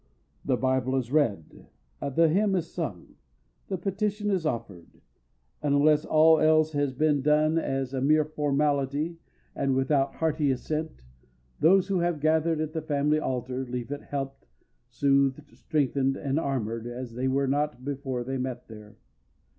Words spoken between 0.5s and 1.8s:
Bible is read,